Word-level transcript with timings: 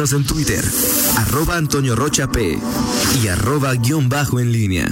en 0.00 0.24
Twitter, 0.24 0.64
arroba 1.16 1.56
Antonio 1.56 1.96
Rocha 1.96 2.30
P 2.30 2.56
y 3.20 3.26
arroba 3.26 3.74
guion 3.74 4.08
bajo 4.08 4.38
en 4.38 4.52
línea. 4.52 4.86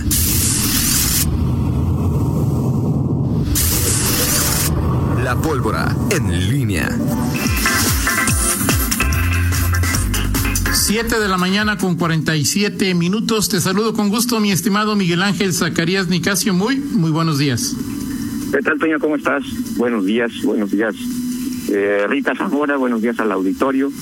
La 5.23 5.41
pólvora 5.41 5.95
en 6.11 6.51
línea. 6.51 6.89
Siete 10.73 11.21
de 11.21 11.29
la 11.29 11.37
mañana 11.37 11.79
con 11.79 11.95
47 11.95 12.93
minutos. 12.97 13.49
Te 13.49 13.61
saludo 13.61 13.93
con 13.93 14.09
gusto, 14.09 14.41
mi 14.41 14.51
estimado 14.51 14.97
Miguel 14.97 15.23
Ángel 15.23 15.53
Zacarías 15.53 16.09
Nicasio. 16.09 16.53
Muy, 16.53 16.79
muy 16.79 17.13
buenos 17.13 17.39
días. 17.39 17.77
¿Qué 18.51 18.59
tal, 18.59 18.77
Toño? 18.81 18.99
¿Cómo 18.99 19.15
estás? 19.15 19.45
Buenos 19.77 20.05
días, 20.05 20.33
buenos 20.43 20.73
días. 20.73 20.97
Eh, 21.69 22.07
Rita 22.09 22.35
Zamora, 22.35 22.77
buenos 22.77 23.03
días 23.03 23.21
al 23.21 23.31
auditorio. 23.31 23.93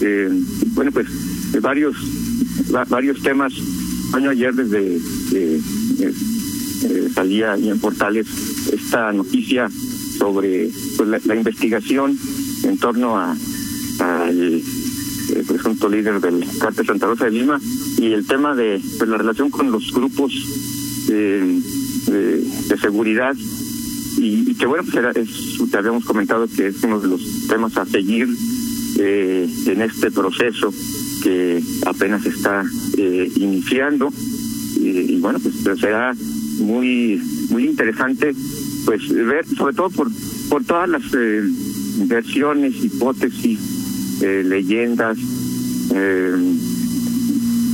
Eh, 0.00 0.28
bueno, 0.74 0.90
pues 0.92 1.06
varios 1.60 1.96
varios 2.88 3.22
temas. 3.22 3.52
Año 4.14 4.30
ayer 4.30 4.54
desde 4.54 4.96
eh, 4.96 5.60
eh, 6.02 7.08
salía 7.14 7.56
y 7.56 7.70
en 7.70 7.78
portales 7.78 8.26
esta 8.72 9.12
noticia 9.12 9.68
sobre 10.18 10.70
pues, 10.96 11.26
la, 11.26 11.34
investigación 11.34 12.18
en 12.64 12.78
torno 12.78 13.16
a 13.16 13.36
al 14.00 14.62
presunto 15.46 15.88
líder 15.88 16.20
del 16.20 16.44
cártel 16.58 16.86
Santa 16.86 17.06
Rosa 17.06 17.26
de 17.26 17.30
Lima 17.30 17.60
y 17.98 18.12
el 18.12 18.26
tema 18.26 18.54
de 18.54 18.80
pues, 18.98 19.08
la 19.08 19.16
relación 19.16 19.50
con 19.50 19.70
los 19.70 19.92
grupos 19.92 20.32
de, 21.08 21.60
seguridad 22.80 23.36
y, 24.18 24.54
que 24.54 24.66
bueno 24.66 24.82
pues 24.82 24.96
era, 24.96 25.10
es, 25.12 25.58
te 25.70 25.78
habíamos 25.78 26.04
comentado 26.04 26.48
que 26.48 26.68
es 26.68 26.82
uno 26.82 26.98
de 26.98 27.08
los 27.08 27.46
temas 27.46 27.76
a 27.76 27.86
seguir 27.86 28.28
eh, 29.04 29.48
en 29.66 29.82
este 29.82 30.10
proceso 30.10 30.72
que 31.22 31.62
apenas 31.86 32.24
está 32.26 32.64
eh, 32.96 33.30
iniciando. 33.36 34.12
Y, 34.76 35.18
bueno 35.20 35.38
pues 35.38 35.78
será 35.78 36.12
muy 36.58 37.20
muy 37.50 37.66
interesante 37.66 38.34
pues 38.84 39.08
ver 39.12 39.46
sobre 39.46 39.74
todo 39.74 39.90
por 39.90 40.08
por 40.48 40.64
todas 40.64 40.88
las 40.88 41.02
eh, 41.14 41.42
versiones 42.06 42.82
hipótesis 42.82 43.58
eh, 44.22 44.42
leyendas 44.44 45.18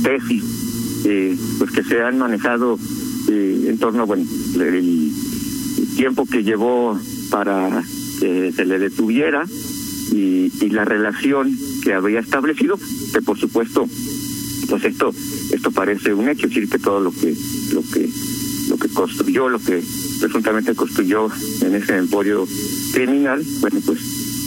tesis 0.03 0.43
pues 1.57 1.71
que 1.71 1.83
se 1.83 2.01
han 2.01 2.19
manejado 2.19 2.77
en 3.27 3.77
torno 3.79 4.05
bueno 4.05 4.25
el 4.59 5.11
tiempo 5.95 6.25
que 6.27 6.43
llevó 6.43 6.99
para 7.31 7.81
que 8.19 8.51
se 8.51 8.65
le 8.65 8.77
detuviera 8.77 9.45
y, 10.11 10.51
y 10.61 10.69
la 10.69 10.85
relación 10.85 11.57
que 11.83 11.93
había 11.93 12.19
establecido, 12.19 12.79
que 13.13 13.21
por 13.21 13.37
supuesto, 13.37 13.87
pues 14.69 14.85
esto, 14.85 15.13
esto 15.51 15.71
parece 15.71 16.13
un 16.13 16.29
hecho, 16.29 16.47
es 16.47 16.53
decir, 16.53 16.69
que 16.69 16.79
todo 16.79 16.99
lo 16.99 17.11
que, 17.11 17.35
lo 17.73 17.81
que, 17.81 18.09
lo 18.69 18.77
que 18.77 18.89
construyó, 18.89 19.49
lo 19.49 19.59
que 19.59 19.81
presuntamente 20.19 20.75
construyó 20.75 21.29
en 21.61 21.75
ese 21.75 21.97
emporio 21.97 22.47
criminal, 22.93 23.43
bueno, 23.61 23.79
pues 23.85 23.99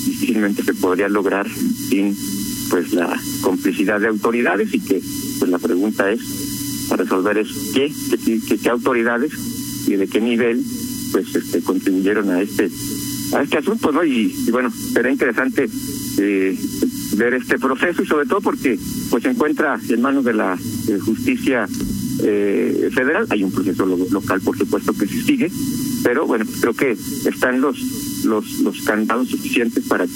difícilmente 0.07 0.63
se 0.63 0.75
podría 0.75 1.09
lograr 1.09 1.49
sin 1.89 2.17
pues 2.71 2.93
la 2.93 3.21
complicidad 3.43 4.01
de 4.01 4.09
autoridades 4.09 4.73
y 4.73 4.81
que 4.81 5.03
pues 5.39 5.51
la 5.51 5.59
pregunta 5.59 6.11
es 6.11 6.21
para 6.89 7.05
resolver 7.05 7.39
es 7.39 7.49
qué, 7.75 7.93
qué, 8.25 8.59
qué, 8.59 8.69
autoridades 8.71 9.33
y 9.87 9.97
de 9.97 10.07
qué 10.07 10.21
nivel 10.21 10.65
pues 11.13 11.35
este 11.35 11.61
contribuyeron 11.63 12.31
a 12.31 12.41
este 12.41 12.71
a 13.33 13.43
este 13.43 13.59
asunto, 13.59 13.93
¿no? 13.93 14.05
Y, 14.05 14.35
bueno, 14.51 14.71
será 14.71 15.11
interesante 15.11 15.69
eh, 16.19 16.59
ver 17.17 17.35
este 17.35 17.59
proceso 17.59 18.03
y 18.03 18.07
sobre 18.07 18.27
todo 18.27 18.41
porque 18.41 18.79
pues 19.11 19.23
se 19.23 19.31
encuentra 19.31 19.79
en 19.89 20.01
manos 20.01 20.25
de 20.25 20.35
la 20.35 20.59
justicia 21.05 21.67
eh, 22.23 22.91
federal. 22.93 23.27
Hay 23.31 23.43
un 23.43 23.53
proceso 23.53 23.87
local, 23.87 24.41
por 24.43 24.57
supuesto, 24.57 24.93
que 24.93 25.07
se 25.07 25.23
sigue, 25.23 25.51
pero 26.03 26.27
bueno, 26.27 26.45
creo 26.61 26.75
que 26.75 26.93
están 26.93 27.61
los 27.61 28.25
los 28.25 28.61
los 28.61 28.81
candados 28.83 29.29
suficientes 29.29 29.85
para 29.87 30.07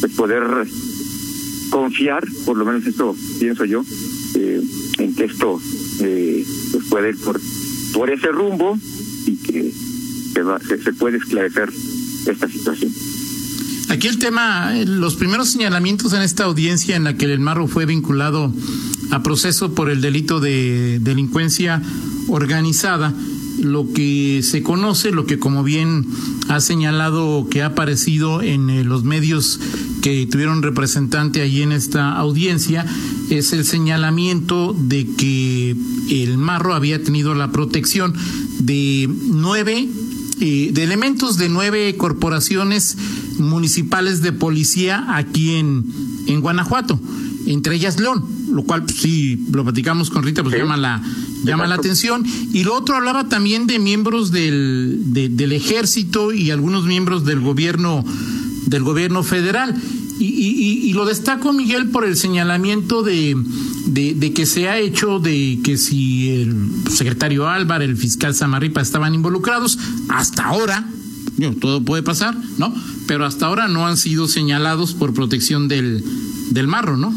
pues, 0.00 0.12
poder 0.12 0.42
confiar, 1.70 2.24
por 2.44 2.56
lo 2.56 2.64
menos 2.64 2.86
esto 2.86 3.14
pienso 3.38 3.64
yo, 3.64 3.84
eh, 4.34 4.62
en 4.98 5.14
que 5.14 5.24
esto 5.24 5.60
eh, 6.00 6.44
pues 6.72 6.84
puede 6.88 7.10
ir 7.10 7.18
por 7.18 7.40
por 7.94 8.10
ese 8.10 8.28
rumbo 8.28 8.78
y 9.26 9.36
que 9.36 9.72
se, 10.32 10.42
va, 10.42 10.58
se 10.58 10.92
puede 10.94 11.18
esclarecer 11.18 11.70
esta 12.26 12.48
situación. 12.48 12.92
Aquí 13.88 14.08
el 14.08 14.18
tema, 14.18 14.72
los 14.86 15.16
primeros 15.16 15.50
señalamientos 15.50 16.12
en 16.14 16.22
esta 16.22 16.44
audiencia 16.44 16.96
en 16.96 17.04
la 17.04 17.16
que 17.16 17.26
el 17.26 17.40
Marro 17.40 17.68
fue 17.68 17.84
vinculado 17.84 18.52
a 19.10 19.22
proceso 19.22 19.74
por 19.74 19.90
el 19.90 20.00
delito 20.00 20.40
de 20.40 20.98
delincuencia 21.00 21.82
organizada, 22.28 23.12
lo 23.60 23.92
que 23.92 24.40
se 24.42 24.62
conoce, 24.62 25.12
lo 25.12 25.26
que 25.26 25.38
como 25.38 25.62
bien 25.62 26.06
ha 26.48 26.60
señalado 26.60 27.48
que 27.50 27.62
ha 27.62 27.66
aparecido 27.66 28.40
en 28.40 28.70
eh, 28.70 28.82
los 28.82 29.04
medios 29.04 29.60
que 30.00 30.26
tuvieron 30.26 30.62
representante 30.62 31.42
allí 31.42 31.60
en 31.60 31.72
esta 31.72 32.16
audiencia, 32.16 32.86
es 33.30 33.52
el 33.52 33.64
señalamiento 33.64 34.74
de 34.76 35.06
que 35.06 35.76
el 36.10 36.38
Marro 36.38 36.74
había 36.74 37.02
tenido 37.02 37.34
la 37.34 37.52
protección 37.52 38.14
de 38.58 39.08
nueve 39.26 39.88
de 40.42 40.82
elementos 40.82 41.38
de 41.38 41.48
nueve 41.48 41.96
corporaciones 41.96 42.96
municipales 43.38 44.22
de 44.22 44.32
policía 44.32 45.16
aquí 45.16 45.54
en, 45.54 45.84
en 46.26 46.40
Guanajuato, 46.40 46.98
entre 47.46 47.76
ellas 47.76 48.00
León, 48.00 48.24
lo 48.50 48.64
cual 48.64 48.84
pues, 48.84 48.96
sí 48.96 49.46
lo 49.52 49.62
platicamos 49.62 50.10
con 50.10 50.24
Rita, 50.24 50.42
pues 50.42 50.56
llama 50.56 50.76
la 50.76 51.00
llama 51.44 51.66
la 51.66 51.76
atención. 51.76 52.24
Y 52.52 52.64
lo 52.64 52.74
otro 52.74 52.96
hablaba 52.96 53.28
también 53.28 53.66
de 53.66 53.78
miembros 53.78 54.32
del, 54.32 54.98
del 55.12 55.52
ejército 55.52 56.32
y 56.32 56.50
algunos 56.50 56.84
miembros 56.86 57.24
del 57.24 57.40
gobierno 57.40 58.04
del 58.66 58.82
gobierno 58.82 59.22
federal. 59.22 59.80
Y, 60.18 60.26
y, 60.26 60.88
y, 60.88 60.92
lo 60.92 61.04
destaco, 61.04 61.52
Miguel, 61.52 61.88
por 61.88 62.04
el 62.04 62.16
señalamiento 62.16 63.02
de, 63.02 63.36
de, 63.86 64.32
que 64.32 64.46
se 64.46 64.68
ha 64.68 64.78
hecho 64.78 65.18
de 65.18 65.58
que 65.64 65.76
si 65.76 66.42
el 66.42 66.54
secretario 66.90 67.48
Álvaro, 67.48 67.84
el 67.84 67.96
fiscal 67.96 68.34
Samarripa 68.34 68.80
estaban 68.80 69.14
involucrados, 69.14 69.78
hasta 70.08 70.44
ahora, 70.44 70.86
todo 71.60 71.82
puede 71.84 72.02
pasar, 72.02 72.36
¿no? 72.58 72.74
Pero 73.06 73.24
hasta 73.24 73.46
ahora 73.46 73.68
no 73.68 73.86
han 73.86 73.96
sido 73.96 74.28
señalados 74.28 74.94
por 74.94 75.12
protección 75.12 75.68
del, 75.68 76.04
del 76.50 76.66
marro, 76.66 76.96
¿no? 76.96 77.12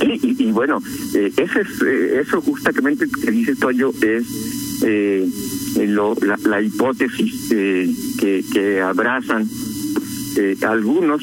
Sí, 0.00 0.20
y, 0.38 0.50
bueno, 0.52 0.82
eh, 1.14 1.32
eso, 1.36 1.60
es, 1.60 1.68
eh, 1.82 2.20
eso 2.20 2.40
justamente 2.40 3.06
que 3.08 3.30
dice 3.30 3.54
Toyo 3.54 3.92
es 4.02 4.24
eh, 4.84 5.28
lo, 5.86 6.14
la, 6.22 6.38
la, 6.44 6.60
hipótesis 6.60 7.48
que, 7.48 8.44
que 8.52 8.80
abrazan 8.80 9.48
algunos, 10.62 11.22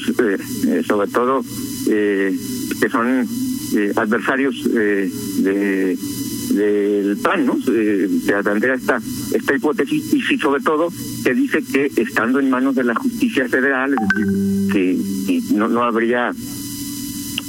sobre 0.88 1.08
todo 1.08 1.44
que 1.86 2.90
son 2.92 3.28
eh, 3.76 3.92
adversarios 3.96 4.56
eh, 4.74 5.10
de 5.40 5.98
del 6.54 7.18
PAN, 7.18 7.46
¿no? 7.46 7.58
Eh, 7.72 8.10
se 8.26 8.44
plantea 8.44 8.74
esta, 8.74 9.02
esta 9.34 9.56
hipótesis 9.56 10.14
y 10.14 10.22
si 10.22 10.38
sobre 10.38 10.62
todo 10.62 10.90
se 10.92 11.34
dice 11.34 11.64
que 11.64 11.92
estando 11.98 12.40
en 12.40 12.50
manos 12.50 12.76
de 12.76 12.84
la 12.84 12.96
justicia 12.96 13.48
federal, 13.48 13.94
es 13.94 14.08
decir, 14.10 14.72
que, 14.72 15.56
no, 15.56 15.68
no 15.68 15.84
habría 15.84 16.32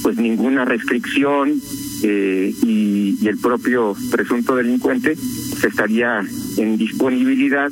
pues 0.02 0.16
ninguna 0.16 0.64
restricción 0.64 1.60
eh, 2.02 2.54
y, 2.62 3.18
y, 3.20 3.28
el 3.28 3.38
propio 3.38 3.94
presunto 4.10 4.56
delincuente 4.56 5.14
se 5.16 5.68
estaría 5.68 6.24
en 6.56 6.78
disponibilidad 6.78 7.70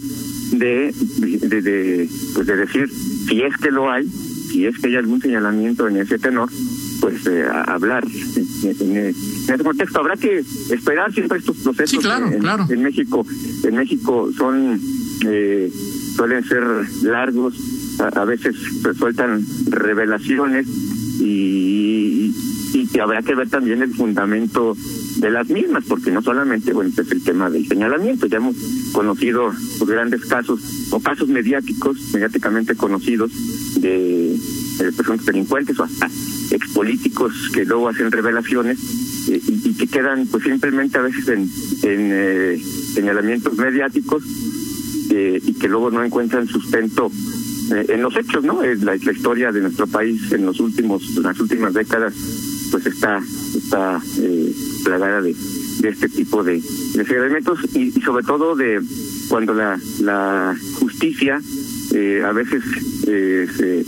de, 0.53 0.93
de, 1.19 1.63
de, 1.63 2.09
pues 2.35 2.47
de 2.47 2.57
decir 2.57 2.91
si 2.91 3.43
es 3.43 3.57
que 3.57 3.71
lo 3.71 3.91
hay, 3.91 4.07
si 4.07 4.67
es 4.67 4.79
que 4.79 4.89
hay 4.89 4.97
algún 4.97 5.23
señalamiento 5.23 5.89
en 5.89 5.97
ese 5.97 6.19
tenor, 6.19 6.51
pues 7.01 7.27
eh, 7.27 7.45
hablar. 7.67 8.05
En, 8.05 8.97
ese 8.97 9.65
contexto 9.65 10.01
habrá 10.01 10.17
que 10.17 10.39
esperar 10.39 11.13
siempre 11.13 11.39
estos 11.39 11.57
procesos 11.59 12.05
en, 12.05 12.83
México. 12.83 13.27
En 13.65 13.75
México 13.77 14.31
son 14.37 14.81
eh, 15.27 15.71
suelen 16.17 16.45
ser 16.45 16.65
largos 17.03 17.55
a, 18.01 18.25
veces 18.25 18.57
sueltan 18.97 19.45
revelaciones 19.69 20.67
y, 21.21 22.33
y 22.73 22.87
que 22.93 23.01
habrá 23.01 23.23
que 23.23 23.35
ver 23.35 23.49
también 23.49 23.83
el 23.83 23.93
fundamento 23.93 24.77
de 25.17 25.31
las 25.31 25.49
mismas, 25.49 25.85
porque 25.89 26.11
no 26.11 26.23
solamente, 26.23 26.73
bueno, 26.73 26.91
es 26.97 27.11
el 27.11 27.23
tema 27.25 27.51
del 27.51 27.67
señalamiento, 27.67 28.27
ya 28.27 28.37
hemos 28.37 28.57
conocido 28.93 29.53
grandes 29.87 30.25
casos 30.27 30.61
o 30.91 31.01
casos 31.01 31.29
mediáticos, 31.29 31.99
mediáticamente 32.13 32.77
conocidos 32.77 33.33
de, 33.81 34.37
de 34.79 34.93
presuntos 34.93 35.27
delincuentes 35.27 35.79
o 35.79 35.85
hasta 35.85 36.09
expolíticos 36.51 37.33
que 37.53 37.65
luego 37.65 37.89
hacen 37.89 38.11
revelaciones 38.11 38.79
eh, 39.29 39.41
y, 39.47 39.75
que 39.75 39.87
quedan 39.87 40.27
pues 40.27 40.45
simplemente 40.45 40.99
a 40.99 41.03
veces 41.03 41.29
en, 41.29 41.43
en 41.83 42.11
eh, 42.13 42.63
señalamientos 42.95 43.57
mediáticos 43.57 44.23
eh, 45.11 45.41
y 45.45 45.55
que 45.55 45.69
luego 45.69 45.91
no 45.91 46.05
encuentran 46.05 46.47
sustento 46.47 47.11
en 47.71 48.01
los 48.01 48.17
hechos, 48.17 48.43
¿no? 48.45 48.63
La, 48.63 48.97
la 48.97 49.13
historia 49.13 49.53
de 49.53 49.61
nuestro 49.61 49.87
país 49.87 50.33
en 50.33 50.47
los 50.47 50.59
últimos, 50.59 51.17
las 51.17 51.39
últimas 51.39 51.75
décadas, 51.75 52.15
pues 52.71 52.87
está 52.87 53.21
está 53.55 54.01
eh, 54.19 54.53
plagada 54.85 55.21
de, 55.21 55.35
de 55.81 55.89
este 55.89 56.09
tipo 56.09 56.43
de, 56.43 56.55
de 56.95 57.05
señalamientos 57.05 57.59
y, 57.75 57.99
y 57.99 58.03
sobre 58.03 58.25
todo 58.25 58.57
de 58.57 58.81
cuando 59.29 59.55
la, 59.55 59.79
la 60.01 60.57
justicia 60.79 61.41
eh, 61.95 62.23
a 62.25 62.33
veces 62.33 62.63
eh, 63.07 63.47
se, 63.57 63.85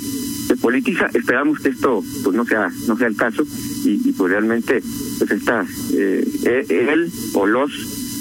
se 0.51 0.57
politiza 0.57 1.07
esperamos 1.15 1.61
que 1.61 1.69
esto 1.69 2.03
pues 2.25 2.35
no 2.35 2.45
sea 2.45 2.73
no 2.89 2.97
sea 2.99 3.07
el 3.07 3.15
caso 3.15 3.45
y, 3.85 4.11
pues 4.19 4.33
realmente 4.33 4.83
pues 5.19 5.31
está 5.31 5.65
eh, 5.95 6.27
e- 6.45 6.67
él 6.93 7.09
o 7.35 7.47
los 7.47 7.71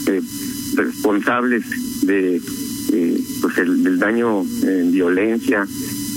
eh, 0.05 0.21
responsables 0.75 1.63
de 2.03 2.39
eh, 2.93 3.21
pues 3.41 3.57
el, 3.57 3.83
del 3.83 3.97
daño 3.97 4.43
en 4.61 4.91
violencia 4.91 5.65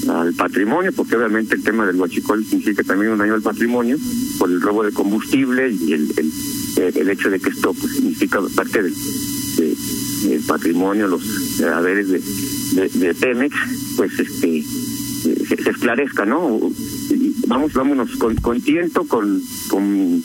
al 0.08 0.34
patrimonio, 0.34 0.90
porque 0.92 1.16
obviamente 1.16 1.54
el 1.54 1.62
tema 1.62 1.86
del 1.86 1.96
huachicol 1.96 2.44
significa 2.44 2.82
también 2.82 3.12
un 3.12 3.18
daño 3.18 3.34
al 3.34 3.42
patrimonio 3.42 3.96
por 4.38 4.50
el 4.50 4.60
robo 4.60 4.82
de 4.84 4.92
combustible 4.92 5.70
y 5.70 5.92
el, 5.92 6.12
el, 6.76 7.08
hecho 7.08 7.30
de 7.30 7.38
que 7.38 7.50
esto 7.50 7.72
pues, 7.72 7.92
significa 7.94 8.40
parte 8.54 8.82
del, 8.82 8.92
de- 9.56 9.76
del 10.28 10.42
patrimonio, 10.42 11.06
los 11.08 11.60
haberes 11.62 12.08
de, 12.08 12.88
de, 12.88 13.14
Pemex, 13.14 13.54
pues 13.96 14.18
este 14.18 14.64
se, 15.56 15.70
esclarezca, 15.70 16.24
¿no? 16.24 16.58
Vamos, 17.46 17.72
vámonos 17.72 18.16
con, 18.16 18.36
con 18.36 18.60
tiento, 18.60 19.04
con, 19.04 19.42
con 19.68 20.22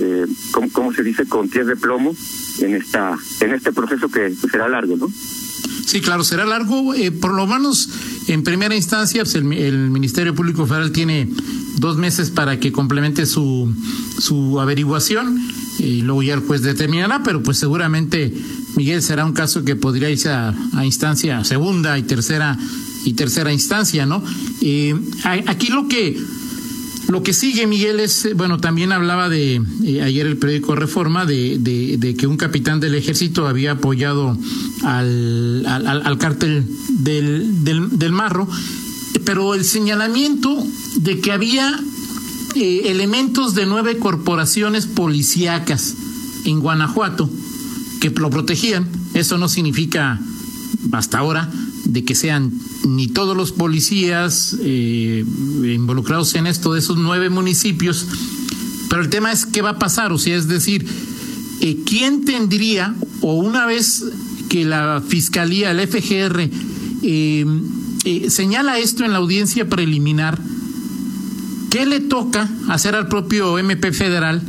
eh, 0.00 0.26
¿cómo, 0.72 0.92
se 0.92 1.02
dice? 1.02 1.26
Con 1.26 1.48
pies 1.48 1.66
de 1.66 1.76
plomo 1.76 2.14
en 2.60 2.74
esta 2.74 3.16
en 3.40 3.52
este 3.52 3.72
proceso 3.72 4.08
que 4.08 4.34
será 4.50 4.68
largo, 4.68 4.96
¿no? 4.96 5.08
Sí, 5.86 6.00
claro, 6.00 6.24
será 6.24 6.44
largo. 6.44 6.94
eh, 6.94 7.12
por 7.12 7.32
lo 7.34 7.46
menos 7.46 7.88
en 8.28 8.42
primera 8.42 8.74
instancia, 8.74 9.22
pues, 9.22 9.34
el, 9.36 9.44
Ministerio 9.44 10.34
Público 10.34 10.66
Federal 10.66 10.90
tiene 10.90 11.28
dos 11.76 11.96
meses 11.96 12.30
para 12.30 12.58
que 12.58 12.72
complemente 12.72 13.24
su, 13.24 13.72
su 14.18 14.58
averiguación 14.60 15.38
y 15.78 16.02
luego 16.02 16.22
ya 16.22 16.34
el 16.34 16.40
juez 16.40 16.62
determinará, 16.62 17.22
pero 17.22 17.42
pues 17.42 17.58
seguramente 17.58 18.32
Miguel 18.76 19.02
será 19.02 19.24
un 19.24 19.32
caso 19.32 19.64
que 19.64 19.76
podría 19.76 20.10
irse 20.10 20.30
a 20.30 20.54
instancia 20.82 21.44
segunda 21.44 21.98
y 21.98 22.02
tercera 22.02 22.58
y 23.06 23.14
tercera 23.14 23.52
instancia, 23.52 24.04
¿no? 24.04 24.22
Eh, 24.60 24.94
aquí 25.24 25.68
lo 25.68 25.88
que 25.88 26.18
lo 27.08 27.22
que 27.22 27.32
sigue, 27.32 27.68
Miguel, 27.68 28.00
es, 28.00 28.24
eh, 28.24 28.34
bueno, 28.34 28.58
también 28.58 28.90
hablaba 28.90 29.28
de, 29.28 29.62
eh, 29.84 30.02
ayer 30.02 30.26
el 30.26 30.38
periódico 30.38 30.74
Reforma, 30.74 31.24
de, 31.24 31.56
de, 31.60 32.16
que 32.16 32.26
un 32.26 32.36
capitán 32.36 32.80
del 32.80 32.96
ejército 32.96 33.46
había 33.46 33.72
apoyado 33.72 34.36
al, 34.82 35.64
al- 35.66 35.86
al 36.04 36.18
cártel 36.18 36.64
del, 36.88 37.62
del, 37.62 37.96
del 37.96 38.10
Marro, 38.10 38.48
pero 39.24 39.54
el 39.54 39.64
señalamiento 39.64 40.66
de 40.96 41.20
que 41.20 41.30
había 41.30 41.78
eh, 42.56 42.82
elementos 42.86 43.54
de 43.54 43.66
nueve 43.66 43.98
corporaciones 43.98 44.86
policíacas 44.86 45.94
en 46.44 46.58
Guanajuato 46.58 47.30
que 48.00 48.10
lo 48.10 48.30
protegían, 48.30 48.88
eso 49.14 49.38
no 49.38 49.48
significa 49.48 50.20
hasta 50.92 51.18
ahora 51.18 51.48
de 51.86 52.04
que 52.04 52.14
sean 52.14 52.52
ni 52.86 53.08
todos 53.08 53.36
los 53.36 53.52
policías 53.52 54.56
eh, 54.60 55.24
involucrados 55.64 56.34
en 56.34 56.46
esto 56.46 56.72
de 56.72 56.80
esos 56.80 56.96
nueve 56.96 57.30
municipios, 57.30 58.06
pero 58.88 59.02
el 59.02 59.08
tema 59.08 59.32
es 59.32 59.46
qué 59.46 59.62
va 59.62 59.70
a 59.70 59.78
pasar, 59.78 60.12
o 60.12 60.18
sea, 60.18 60.36
es 60.36 60.48
decir, 60.48 60.86
eh, 61.60 61.78
¿quién 61.86 62.24
tendría, 62.24 62.94
o 63.20 63.34
una 63.34 63.66
vez 63.66 64.04
que 64.48 64.64
la 64.64 65.02
Fiscalía, 65.06 65.70
el 65.70 65.80
FGR, 65.86 66.50
eh, 67.02 67.46
señala 68.28 68.78
esto 68.78 69.04
en 69.04 69.12
la 69.12 69.18
audiencia 69.18 69.68
preliminar, 69.68 70.38
¿qué 71.70 71.86
le 71.86 72.00
toca 72.00 72.48
hacer 72.68 72.94
al 72.94 73.08
propio 73.08 73.58
MP 73.58 73.92
federal? 73.92 74.42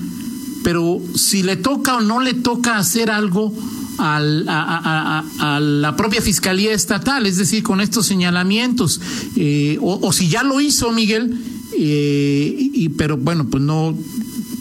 Pero 0.64 1.02
si 1.16 1.44
le 1.44 1.56
toca 1.56 1.98
o 1.98 2.02
no 2.02 2.20
le 2.20 2.34
toca 2.34 2.78
hacer 2.78 3.10
algo 3.10 3.54
al- 3.98 4.46
a, 4.48 5.60
la 5.62 5.96
propia 5.96 6.22
Fiscalía 6.22 6.72
Estatal, 6.74 7.26
es 7.26 7.38
decir, 7.38 7.64
con 7.64 7.82
estos 7.82 8.06
señalamientos, 8.06 9.02
eh, 9.36 9.78
o, 9.82 10.12
si 10.14 10.28
ya 10.30 10.44
lo 10.44 10.62
hizo 10.62 10.92
Miguel, 10.92 11.38
eh, 11.78 12.56
y, 12.74 12.90
pero 12.90 13.18
bueno, 13.18 13.48
pues 13.50 13.62
no, 13.64 13.98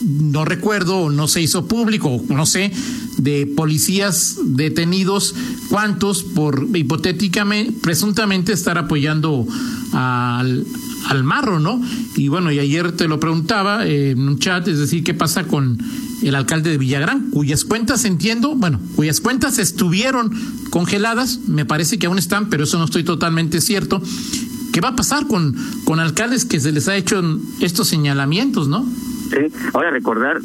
no 0.04 0.44
recuerdo, 0.44 1.10
no 1.10 1.28
se 1.28 1.42
hizo 1.42 1.66
público, 1.66 2.22
no 2.28 2.46
sé, 2.46 2.72
de 3.18 3.46
policías 3.46 4.36
detenidos, 4.44 5.34
cuántos 5.68 6.22
por 6.22 6.68
hipotéticamente, 6.74 7.72
presuntamente 7.80 8.52
estar 8.52 8.76
apoyando 8.78 9.46
al, 9.92 10.66
al 11.08 11.24
marro, 11.24 11.58
¿no? 11.60 11.82
Y 12.16 12.28
bueno, 12.28 12.52
y 12.52 12.58
ayer 12.58 12.92
te 12.92 13.08
lo 13.08 13.18
preguntaba 13.18 13.86
eh, 13.86 14.10
en 14.10 14.20
un 14.28 14.38
chat, 14.38 14.68
es 14.68 14.78
decir, 14.78 15.02
¿qué 15.02 15.14
pasa 15.14 15.44
con 15.44 15.78
el 16.28 16.34
alcalde 16.34 16.70
de 16.70 16.78
Villagrán, 16.78 17.30
cuyas 17.30 17.64
cuentas 17.64 18.04
entiendo, 18.04 18.54
bueno, 18.56 18.80
cuyas 18.96 19.20
cuentas 19.20 19.58
estuvieron 19.58 20.32
congeladas, 20.70 21.40
me 21.46 21.64
parece 21.64 21.98
que 21.98 22.06
aún 22.06 22.18
están, 22.18 22.48
pero 22.50 22.64
eso 22.64 22.78
no 22.78 22.84
estoy 22.84 23.04
totalmente 23.04 23.60
cierto. 23.60 24.02
¿Qué 24.72 24.80
va 24.80 24.88
a 24.88 24.96
pasar 24.96 25.26
con, 25.26 25.54
con 25.84 26.00
alcaldes 26.00 26.44
que 26.44 26.60
se 26.60 26.72
les 26.72 26.88
ha 26.88 26.96
hecho 26.96 27.22
estos 27.60 27.88
señalamientos, 27.88 28.68
no? 28.68 28.84
Sí, 29.30 29.52
ahora 29.72 29.90
recordar, 29.90 30.40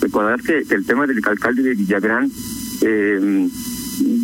recordar, 0.00 0.42
que 0.42 0.64
el 0.68 0.84
tema 0.84 1.06
del 1.06 1.24
alcalde 1.24 1.62
de 1.62 1.74
Villagrán, 1.74 2.30
eh, 2.82 3.48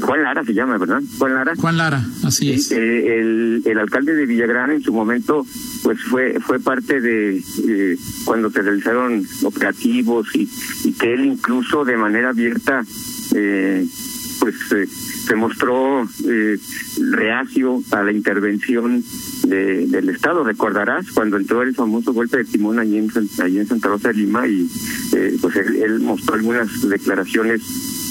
Juan 0.01 0.23
Lara 0.23 0.45
se 0.45 0.55
llama, 0.55 0.77
¿verdad? 0.79 1.01
Juan 1.19 1.35
Lara. 1.35 1.55
Juan 1.57 1.77
Lara, 1.77 2.05
así 2.25 2.51
es. 2.53 2.71
Eh, 2.73 3.19
el, 3.21 3.63
el 3.65 3.79
alcalde 3.79 4.15
de 4.15 4.27
Villagrán 4.27 4.71
en 4.71 4.83
su 4.83 4.93
momento 4.93 5.47
pues 5.83 5.99
fue 6.03 6.39
fue 6.41 6.61
parte 6.61 7.01
de 7.01 7.39
eh, 7.69 7.97
cuando 8.25 8.51
se 8.51 8.63
realizaron 8.63 9.25
operativos 9.43 10.29
y, 10.35 10.49
y 10.85 10.93
que 10.93 11.15
él 11.15 11.25
incluso 11.25 11.85
de 11.85 11.97
manera 11.97 12.31
abierta 12.31 12.85
eh, 13.35 13.87
pues 14.41 14.55
eh, 14.73 14.87
se 14.89 15.37
mostró 15.37 16.03
eh, 16.27 16.59
reacio 17.13 17.81
a 17.93 18.03
la 18.03 18.11
intervención 18.13 19.03
de, 19.47 19.87
del 19.87 20.09
Estado. 20.09 20.43
Recordarás 20.43 21.07
cuando 21.13 21.37
entró 21.37 21.63
el 21.63 21.75
famoso 21.75 22.13
golpe 22.13 22.39
de 22.39 22.45
timón 22.45 22.81
allí 22.81 22.99
en, 22.99 23.09
allí 23.41 23.59
en 23.59 23.67
Santa 23.69 23.89
Rosa 23.89 24.09
de 24.09 24.15
Lima 24.15 24.49
y 24.49 24.69
eh, 25.15 25.37
pues 25.41 25.55
él, 25.57 25.77
él 25.77 26.01
mostró 26.01 26.35
algunas 26.35 26.89
declaraciones, 26.89 27.63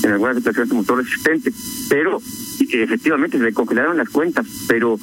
en 0.04 0.12
algunas 0.12 0.36
declaraciones 0.36 0.70
se 0.70 0.76
mostró 0.76 0.96
resistente, 0.98 1.54
pero 1.90 2.22
y, 2.60 2.78
efectivamente 2.78 3.38
se 3.38 3.44
le 3.44 3.54
congelaron 3.54 3.98
las 3.98 4.10
cuentas, 4.10 4.46
pero 4.68 5.00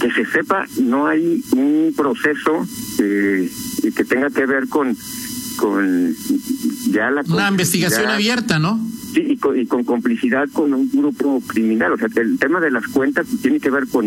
que 0.00 0.10
se 0.12 0.24
sepa 0.26 0.66
no 0.80 1.06
hay 1.06 1.42
un 1.52 1.92
proceso 1.96 2.66
eh, 2.98 3.50
que 3.94 4.04
tenga 4.04 4.30
que 4.30 4.46
ver 4.46 4.68
con 4.68 4.96
con 5.56 6.14
ya 6.90 7.10
la 7.10 7.20
Una 7.28 7.48
investigación 7.48 8.08
abierta, 8.08 8.58
¿no? 8.58 8.80
Sí, 9.12 9.22
y 9.30 9.36
con, 9.36 9.58
y 9.58 9.66
con 9.66 9.84
complicidad 9.84 10.48
con 10.52 10.72
un 10.72 10.88
grupo 10.90 11.42
criminal. 11.46 11.92
O 11.92 11.98
sea, 11.98 12.08
el 12.16 12.38
tema 12.38 12.60
de 12.60 12.70
las 12.70 12.86
cuentas 12.86 13.26
tiene 13.42 13.60
que 13.60 13.68
ver 13.68 13.86
con 13.88 14.06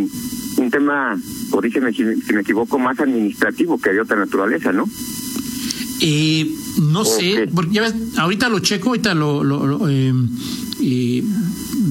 un 0.57 0.71
tema, 0.71 1.15
corrígeme 1.51 1.91
si, 1.93 2.03
me- 2.03 2.15
si 2.15 2.33
me 2.33 2.41
equivoco, 2.41 2.79
más 2.79 2.99
administrativo 2.99 3.79
que 3.79 3.91
de 3.91 3.99
otra 4.01 4.17
naturaleza, 4.17 4.71
¿no? 4.71 4.89
Eh, 6.01 6.49
no 6.81 7.05
sé, 7.05 7.49
porque 7.53 7.73
ya 7.73 7.81
ves, 7.83 7.93
ahorita 8.17 8.49
lo 8.49 8.59
checo, 8.59 8.89
ahorita 8.89 9.13
lo, 9.13 9.43
lo- 9.43 9.65
lo, 9.67 9.89
eh, 9.89 10.13
eh, 10.81 11.23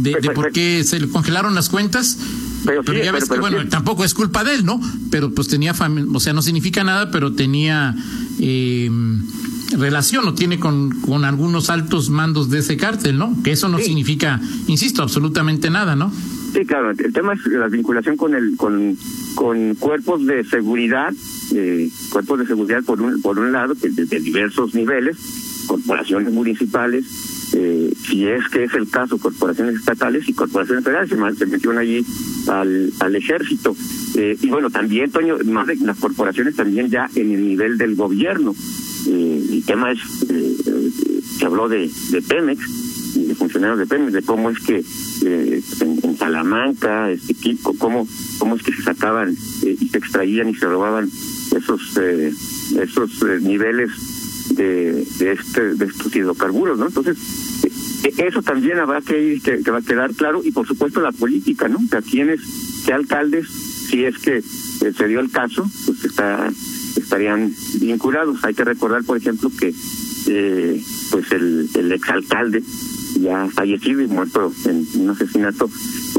de, 0.03 0.17
de 0.21 0.31
por 0.31 0.53
qué 0.53 0.83
se 0.85 0.99
le 1.01 1.09
congelaron 1.09 1.55
las 1.55 1.69
cuentas. 1.69 2.19
Pero 2.65 2.83
Pero, 2.85 2.99
sí, 3.01 3.05
ya 3.05 3.13
ves 3.13 3.25
pero- 3.27 3.27
que, 3.27 3.29
pero 3.29 3.41
bueno, 3.43 3.63
sí. 3.63 3.69
tampoco 3.69 4.05
es 4.05 4.15
culpa 4.15 4.45
de 4.45 4.55
él, 4.55 4.65
¿no? 4.65 4.81
Pero 5.11 5.33
pues 5.35 5.49
tenía, 5.49 5.75
o 6.13 6.21
sea, 6.21 6.33
no 6.33 6.43
significa 6.43 6.85
nada, 6.85 7.11
pero 7.11 7.33
tenía 7.33 7.97
eh, 8.39 8.91
relación 9.77 10.27
o 10.29 10.35
tiene 10.35 10.59
con, 10.61 10.91
con 11.01 11.25
algunos 11.25 11.71
altos 11.71 12.11
mandos 12.11 12.51
de 12.51 12.59
ese 12.61 12.77
cártel, 12.77 13.19
¿no? 13.19 13.37
Que 13.43 13.53
eso 13.53 13.69
no 13.69 13.79
Sí. 13.79 13.85
significa, 13.85 14.41
insisto, 14.69 15.03
absolutamente 15.03 15.71
nada, 15.71 15.97
¿no? 15.97 16.13
Sí, 16.53 16.65
claro. 16.67 16.91
El 16.91 17.13
tema 17.13 17.33
es 17.33 17.41
la 17.47 17.69
vinculación 17.69 18.17
con 18.17 18.35
el 18.35 18.57
con, 18.57 18.97
con 19.35 19.75
cuerpos 19.77 20.25
de 20.27 20.45
seguridad, 20.45 21.13
eh, 21.55 21.89
cuerpos 22.11 22.41
de 22.41 22.47
seguridad 22.47 22.83
por 22.85 23.01
un 23.01 23.21
por 23.23 23.39
un 23.39 23.53
lado, 23.53 23.75
de, 23.75 23.91
de 23.91 24.21
diversos 24.21 24.75
niveles, 24.75 25.17
corporaciones 25.67 26.33
municipales, 26.33 27.05
eh, 27.55 27.93
si 28.07 28.27
es 28.27 28.49
que 28.49 28.65
es 28.65 28.75
el 28.75 28.89
caso, 28.89 29.19
corporaciones 29.19 29.77
estatales 29.77 30.29
y 30.29 30.33
corporaciones 30.33 30.85
federales, 30.85 31.11
se, 31.11 31.39
se 31.39 31.47
menciona 31.47 31.81
allí 31.81 32.05
al, 32.49 32.93
al 33.01 33.17
ejército. 33.17 33.77
Eh, 34.17 34.37
y 34.41 34.49
bueno, 34.49 34.71
también, 34.71 35.11
Toño, 35.11 35.39
más 35.45 35.67
de 35.67 35.77
las 35.77 35.99
corporaciones 35.99 36.57
también 36.57 36.89
ya 36.89 37.09
en 37.15 37.31
el 37.33 37.49
nivel 37.49 37.79
del 37.79 37.95
gobierno. 37.95 38.55
Eh, 39.07 39.47
el 39.53 39.65
tema 39.65 39.93
es, 39.93 39.99
eh, 40.31 40.57
eh, 40.67 40.91
se 41.39 41.45
habló 41.45 41.69
de, 41.69 41.91
de 42.11 42.23
Pemex, 42.23 42.61
de 43.15 43.35
funcionarios 43.35 43.79
de 43.79 43.87
Pemex, 43.87 44.13
de 44.13 44.23
cómo 44.23 44.51
es 44.51 44.59
que 44.61 44.85
eh, 45.25 45.63
en, 45.81 45.99
en 46.03 46.17
Salamanca, 46.17 47.11
este, 47.11 47.35
co- 47.63 47.75
cómo, 47.79 48.07
cómo 48.39 48.57
es 48.57 48.63
que 48.63 48.73
se 48.73 48.83
sacaban 48.83 49.35
eh, 49.65 49.77
y 49.81 49.89
se 49.89 49.99
extraían 49.99 50.49
y 50.49 50.55
se 50.55 50.67
robaban 50.67 51.09
esos 51.57 51.97
eh, 52.01 52.33
esos 52.81 53.11
eh, 53.23 53.39
niveles 53.41 53.91
de, 54.57 55.07
de 55.19 55.33
este 55.33 55.75
de 55.75 55.85
estos 55.87 56.15
hidrocarburos, 56.15 56.79
¿no? 56.79 56.87
Entonces 56.87 57.17
eh, 58.05 58.15
eso 58.29 58.43
también 58.43 58.79
habrá 58.79 59.01
que 59.01 59.23
ir, 59.23 59.43
que, 59.43 59.59
va 59.71 59.79
a 59.79 59.83
quedar 59.83 60.15
claro 60.15 60.41
y 60.45 60.51
por 60.51 60.67
supuesto 60.67 61.01
la 61.01 61.13
política, 61.13 61.69
¿no? 61.69 61.79
O 61.79 61.89
sea, 61.89 62.03
quiénes, 62.03 62.41
qué 62.85 62.93
alcaldes, 62.93 63.47
si 63.91 64.05
es 64.05 64.19
que 64.19 64.43
se 64.43 65.07
dio 65.09 65.21
el 65.21 65.31
caso, 65.31 65.69
pues 65.87 66.05
está 66.05 66.51
estarían 66.97 67.53
vinculados. 67.81 68.43
Hay 68.45 68.55
que 68.55 68.65
recordar, 68.65 69.05
por 69.05 69.17
ejemplo, 69.17 69.51
que 69.59 69.73
eh, 70.29 70.83
pues 71.11 71.31
el, 71.33 71.69
el 71.75 71.93
exalcalde 71.93 72.63
ya 73.23 73.49
fallecido 73.55 74.01
y 74.03 74.07
muerto 74.09 74.53
en 74.67 74.87
un 74.97 75.11
asesinato 75.11 75.69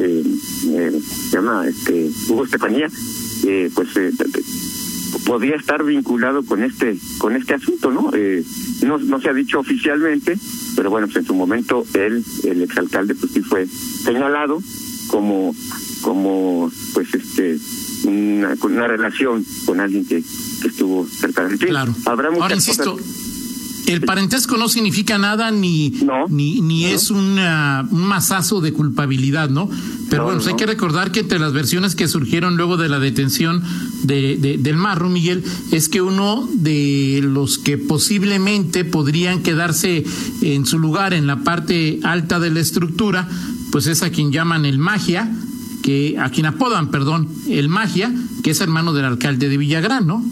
eh, 0.02 0.24
eh, 0.70 1.00
se 1.30 1.36
llama 1.38 1.68
este 1.68 2.10
Hugo 2.30 2.46
Estefanía 2.46 2.88
eh, 3.46 3.70
pues 3.74 3.90
eh, 3.98 4.12
podría 5.26 5.56
estar 5.56 5.84
vinculado 5.84 6.44
con 6.44 6.64
este 6.64 6.98
con 7.18 7.36
este 7.36 7.54
asunto 7.54 7.92
no 7.92 8.12
eh, 8.14 8.44
no 8.84 8.98
no 8.98 9.20
se 9.22 9.30
ha 9.30 9.34
dicho 9.34 9.60
oficialmente 9.60 10.38
pero 10.76 10.90
bueno 10.90 11.08
pues 11.08 11.18
en 11.18 11.26
su 11.26 11.34
momento 11.34 11.86
él 11.94 12.24
el 12.44 12.62
exalcalde 12.62 13.16
pues 13.16 13.32
sí 13.32 13.42
fue 13.42 13.68
señalado 13.68 14.62
como 15.08 15.56
como 16.02 16.72
pues 16.94 17.14
este 17.14 17.60
una, 18.06 18.56
con 18.58 18.74
una 18.74 18.88
relación 18.88 19.46
con 19.66 19.80
alguien 19.80 20.06
que, 20.06 20.22
que 20.62 20.68
estuvo 20.68 21.08
cerca 21.08 21.48
de 21.48 21.58
ti. 21.58 21.68
Claro. 21.68 21.96
Habrá 22.06 22.30
muchas 22.32 22.42
Ahora 22.44 22.56
insisto, 22.56 22.92
cosas- 22.98 23.08
el 23.88 24.02
parentesco 24.02 24.58
no 24.58 24.70
significa 24.70 25.18
nada 25.18 25.52
ni 25.52 25.90
No, 26.04 26.28
ni, 26.30 26.62
ni 26.62 26.84
no. 26.84 26.90
es 26.90 27.12
una- 27.12 27.86
un 27.92 28.02
masazo 28.04 28.62
de 28.62 28.72
culpabilidad, 28.74 29.50
¿no? 29.50 29.70
Pero 30.10 30.24
No, 30.24 30.26
bueno, 30.28 30.40
pues 30.40 30.48
hay 30.50 30.56
que 30.58 30.66
recordar 30.66 31.12
que 31.12 31.22
entre 31.22 31.40
las 31.40 31.54
versiones 31.54 31.96
que 31.96 32.08
surgieron 32.08 32.56
luego 32.58 32.78
de 32.78 32.88
la 32.90 33.00
detención 33.00 33.62
de, 34.04 34.38
de- 34.38 34.58
del 34.58 34.78
Marro, 34.78 35.10
Miguel, 35.10 35.44
es 35.72 35.90
que 35.90 36.02
uno 36.02 36.48
de 36.54 37.22
los 37.24 37.58
que 37.58 37.78
posiblemente 37.78 38.86
podrían 38.86 39.42
quedarse 39.44 40.04
en 40.42 40.66
su 40.66 40.80
lugar 40.80 41.14
en 41.14 41.28
la 41.28 41.44
parte 41.44 42.00
alta 42.04 42.40
de 42.40 42.52
la 42.52 42.60
estructura, 42.60 43.28
pues 43.72 43.88
es 43.88 44.04
a 44.04 44.12
quien 44.12 44.32
llaman 44.32 44.66
el 44.66 44.78
magia, 44.78 45.32
que 45.82 46.16
a 46.18 46.30
quien 46.30 46.46
apodan, 46.46 46.92
perdón, 46.92 47.28
el 47.50 47.68
magia, 47.68 48.14
que 48.44 48.52
es 48.52 48.62
hermano 48.62 48.94
del 48.94 49.04
alcalde 49.06 49.50
de 49.50 49.58
Villagrán, 49.58 50.08
¿no? 50.08 50.24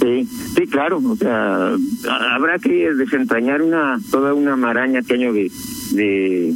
Sí, 0.00 0.28
sí, 0.54 0.66
claro, 0.66 0.98
o 1.04 1.16
sea, 1.16 1.68
ha- 2.08 2.34
habrá 2.34 2.58
que 2.58 2.92
desentrañar 2.94 3.62
una 3.62 3.98
toda 4.10 4.34
una 4.34 4.54
maraña 4.56 5.02
que 5.02 5.16
de 5.92 6.54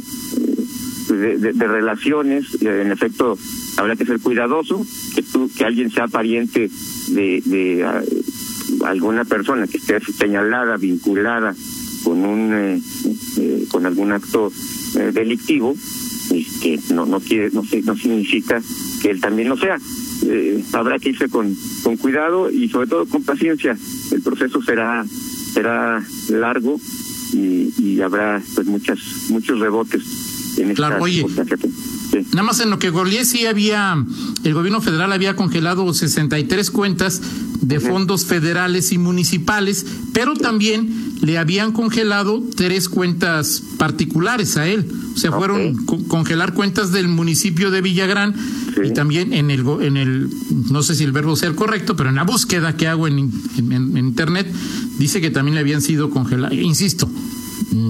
de, 1.09 1.37
de, 1.37 1.53
de- 1.53 1.67
relaciones, 1.67 2.45
en 2.61 2.91
efecto, 2.91 3.37
habrá 3.77 3.95
que 3.95 4.05
ser 4.05 4.19
cuidadoso, 4.19 4.85
que 5.15 5.23
tú, 5.23 5.49
que 5.57 5.65
alguien 5.65 5.89
sea 5.89 6.07
pariente 6.07 6.69
de, 7.09 7.41
de 7.45 7.85
alguna 8.85 9.25
persona 9.25 9.67
que 9.67 9.77
esté 9.77 9.99
señalada, 9.99 10.77
vinculada 10.77 11.53
con 12.03 12.23
un 12.23 12.53
eh, 12.53 12.81
eh, 13.37 13.65
con 13.69 13.85
algún 13.85 14.11
acto 14.11 14.51
eh, 14.97 15.11
delictivo, 15.13 15.75
y 16.29 16.45
que 16.61 16.79
no 16.93 17.05
no 17.05 17.19
quiere 17.19 17.49
no, 17.51 17.63
no 17.85 17.95
significa 17.97 18.61
que 19.01 19.09
él 19.11 19.19
también 19.19 19.49
lo 19.49 19.57
sea. 19.57 19.77
Eh, 20.23 20.63
habrá 20.73 20.99
que 20.99 21.09
irse 21.09 21.29
con, 21.29 21.55
con 21.83 21.97
cuidado 21.97 22.51
y 22.51 22.69
sobre 22.69 22.87
todo 22.87 23.05
con 23.05 23.23
paciencia. 23.23 23.77
El 24.11 24.21
proceso 24.21 24.61
será 24.61 25.03
será 25.53 26.03
largo 26.29 26.79
y, 27.33 27.73
y 27.77 28.01
habrá 28.01 28.41
pues 28.55 28.67
muchas 28.67 28.99
muchos 29.29 29.59
rebotes 29.59 30.01
en 30.57 30.71
esta 30.71 30.75
Claro, 30.87 31.03
oye. 31.03 31.15
circunstancia. 31.25 31.57
Sí. 32.11 32.17
Nada 32.31 32.43
más 32.43 32.59
en 32.59 32.69
lo 32.69 32.77
que 32.77 32.89
goleé 32.89 33.23
sí 33.23 33.45
había, 33.45 33.95
el 34.43 34.53
gobierno 34.53 34.81
federal 34.81 35.13
había 35.13 35.35
congelado 35.37 35.93
63 35.93 36.69
cuentas 36.69 37.21
de 37.61 37.79
fondos 37.79 38.25
federales 38.25 38.91
y 38.91 38.97
municipales, 38.97 39.85
pero 40.13 40.33
también 40.33 40.89
le 41.21 41.37
habían 41.37 41.71
congelado 41.71 42.43
tres 42.57 42.89
cuentas 42.89 43.63
particulares 43.77 44.57
a 44.57 44.67
él. 44.67 44.85
O 45.15 45.17
sea, 45.17 45.29
Ok. 45.29 45.37
fueron 45.37 45.85
co- 45.85 46.03
congelar 46.09 46.53
cuentas 46.53 46.91
del 46.91 47.07
municipio 47.07 47.71
de 47.71 47.81
Villagrán 47.81 48.35
Sí. 48.83 48.89
y 48.89 48.93
también 48.93 49.33
en 49.33 49.51
el, 49.51 49.65
en 49.81 49.97
el, 49.97 50.29
no 50.69 50.83
sé 50.83 50.95
si 50.95 51.03
el 51.03 51.11
verbo 51.11 51.35
sea 51.35 51.49
el 51.49 51.55
correcto, 51.55 51.95
pero 51.95 52.09
en 52.09 52.15
la 52.15 52.23
búsqueda 52.23 52.75
que 52.77 52.87
hago 52.87 53.07
en, 53.07 53.31
en- 53.57 53.71
en 53.71 53.97
internet, 53.97 54.51
dice 54.99 55.21
que 55.21 55.29
también 55.31 55.55
le 55.55 55.61
habían 55.61 55.81
sido 55.81 56.09
congeladas. 56.09 56.53
Insisto, 56.57 57.09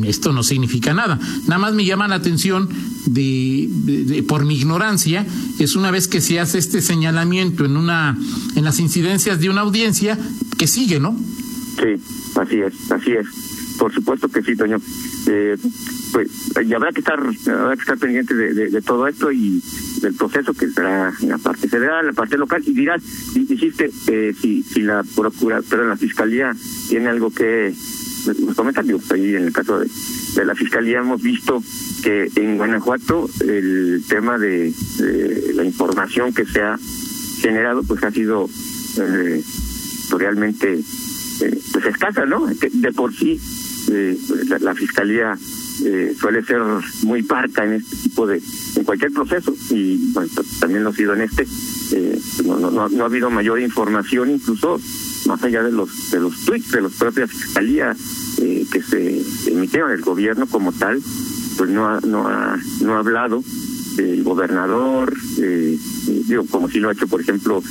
esto 0.06 0.32
no 0.34 0.44
significa 0.44 0.94
nada. 0.94 1.20
Nada 1.48 1.58
más 1.58 1.74
me 1.74 1.86
llama 1.86 2.08
la 2.08 2.16
atención 2.16 2.70
de, 3.08 3.68
de- 3.72 4.04
de- 4.06 4.24
por 4.24 4.46
mi 4.46 4.56
ignorancia, 4.58 5.26
es 5.60 5.76
una 5.76 5.92
vez 5.92 6.08
que 6.08 6.22
se 6.22 6.40
hace 6.40 6.58
este 6.60 6.82
señalamiento 6.82 7.66
en 7.66 7.78
una 7.78 8.18
en 8.56 8.64
las 8.64 8.80
incidencias 8.80 9.40
de 9.40 9.50
una 9.50 9.62
audiencia 9.62 10.20
que 10.58 10.68
sigue, 10.68 11.00
¿no? 11.00 11.18
Sí, 11.78 12.02
así 12.40 12.58
es, 12.58 12.92
así 12.92 13.12
es. 13.12 13.26
Por 13.82 13.92
supuesto 13.92 14.28
que 14.28 14.44
sí, 14.44 14.56
Toño. 14.56 14.78
Eh, 15.26 15.58
pues 16.12 16.30
y 16.64 16.72
habrá 16.72 16.92
que 16.92 17.00
estar, 17.00 17.20
habrá 17.20 17.76
que 17.76 17.82
estar 17.82 17.98
pendiente 17.98 18.36
de, 18.36 18.82
todo 18.84 19.08
esto 19.08 19.32
y 19.32 19.60
del 20.02 20.14
proceso 20.14 20.54
que 20.54 20.70
será 20.70 21.12
en 21.20 21.30
la 21.30 21.40
parte 21.40 21.68
federal, 21.68 22.06
la 22.06 22.14
parte 22.14 22.38
local. 22.38 22.62
Y 22.64 22.74
dirás, 22.74 23.02
di- 23.34 23.46
dijiste, 23.46 23.90
eh, 24.06 24.36
si, 24.40 24.62
si 24.62 24.84
la 24.84 25.04
procura, 25.16 25.62
pero 25.68 25.88
la 25.90 25.98
fiscalía 25.98 26.56
tiene 26.90 27.10
algo 27.10 27.32
que 27.32 27.74
nos 28.46 28.56
comentan, 28.56 28.86
digo, 28.86 29.00
ahí 29.10 29.34
en 29.34 29.46
el 29.46 29.52
caso 29.52 29.80
de, 29.80 29.90
la 30.46 30.54
fiscalía 30.54 31.00
hemos 31.00 31.24
visto 31.24 31.64
que 32.04 32.30
en 32.36 32.58
Guanajuato 32.58 33.28
el 33.44 34.04
tema 34.08 34.38
de, 34.38 34.72
de 35.00 35.54
la 35.56 35.66
información 35.66 36.32
que 36.36 36.46
se 36.46 36.62
ha 36.62 36.78
generado 37.42 37.82
pues 37.82 38.04
ha 38.04 38.12
sido 38.12 38.48
eh, 39.00 39.44
realmente 40.12 40.82
eh, 41.42 41.60
pues 41.74 41.86
escasa, 41.88 42.28
¿no? 42.28 42.46
De 42.46 42.92
por 42.92 43.12
sí 43.16 43.40
eh, 43.90 44.18
la, 44.48 44.60
la 44.60 44.76
fiscalía 44.76 45.38
eh, 45.86 46.14
suele 46.20 46.44
ser 46.44 46.62
muy 47.04 47.24
parca 47.24 47.66
en 47.66 47.74
este 47.74 47.96
tipo 47.96 48.28
de 48.28 48.42
en 48.76 48.84
cualquier 48.84 49.12
proceso 49.12 49.54
y 49.70 50.12
bueno, 50.14 50.30
pues, 50.36 50.60
también 50.60 50.84
lo 50.84 50.90
ha 50.90 50.94
sido 50.94 51.14
en 51.14 51.22
este 51.22 51.48
eh, 51.94 52.20
no, 52.46 52.58
no, 52.60 52.90
no, 52.90 53.04
ha 53.04 53.06
habido 53.06 53.30
mayor 53.30 53.60
información 53.60 54.30
incluso 54.30 54.80
más 55.26 55.44
allá 55.44 55.64
de 55.64 55.72
los 55.72 56.12
de 56.12 56.20
los 56.20 56.46
tweets 56.46 56.72
de 56.72 56.82
la 56.82 56.90
propia 56.90 57.28
fiscalía 57.28 57.96
eh, 58.42 58.66
que 58.72 58.82
se 58.82 59.22
emitieron. 59.52 59.92
El 59.92 60.02
gobierno 60.02 60.46
como 60.48 60.72
tal 60.72 61.02
pues 61.58 61.70
no 61.70 61.88
ha, 61.88 62.00
no 62.02 62.28
ha 62.28 62.58
no 62.82 62.96
ha 62.96 63.00
hablado 63.00 63.44
el 63.98 64.24
gobernador 64.24 65.14
eh, 65.40 65.78
eh, 66.08 66.22
digo 66.28 66.46
como 66.50 66.70
si 66.70 66.80
lo 66.80 66.90
ha 66.90 66.94
hecho 66.94 67.08
por 67.08 67.22
ejemplo 67.22 67.62